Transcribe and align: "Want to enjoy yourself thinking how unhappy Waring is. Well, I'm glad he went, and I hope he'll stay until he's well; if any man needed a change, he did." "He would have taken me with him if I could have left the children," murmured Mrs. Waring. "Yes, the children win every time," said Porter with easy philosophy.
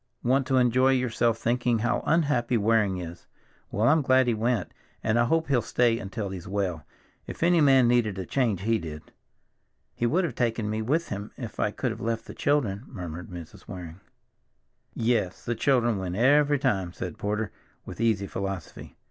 "Want 0.23 0.47
to 0.47 0.57
enjoy 0.57 0.93
yourself 0.93 1.37
thinking 1.37 1.77
how 1.77 2.01
unhappy 2.07 2.57
Waring 2.57 2.97
is. 2.97 3.27
Well, 3.69 3.87
I'm 3.87 4.01
glad 4.01 4.25
he 4.25 4.33
went, 4.33 4.73
and 5.03 5.19
I 5.19 5.25
hope 5.25 5.47
he'll 5.47 5.61
stay 5.61 5.99
until 5.99 6.29
he's 6.29 6.47
well; 6.47 6.83
if 7.27 7.43
any 7.43 7.61
man 7.61 7.87
needed 7.87 8.17
a 8.17 8.25
change, 8.25 8.61
he 8.61 8.79
did." 8.79 9.11
"He 9.93 10.07
would 10.07 10.23
have 10.23 10.33
taken 10.33 10.71
me 10.71 10.81
with 10.81 11.09
him 11.09 11.29
if 11.37 11.59
I 11.59 11.69
could 11.69 11.91
have 11.91 12.01
left 12.01 12.25
the 12.25 12.33
children," 12.33 12.83
murmured 12.87 13.29
Mrs. 13.29 13.67
Waring. 13.67 13.99
"Yes, 14.95 15.45
the 15.45 15.53
children 15.53 15.99
win 15.99 16.15
every 16.15 16.57
time," 16.57 16.93
said 16.93 17.19
Porter 17.19 17.51
with 17.85 18.01
easy 18.01 18.25
philosophy. 18.25 18.97